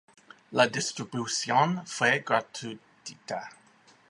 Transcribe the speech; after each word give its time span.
La 0.51 0.65
distribución 0.67 1.85
fue 1.85 2.23
gratuita. 2.27 3.47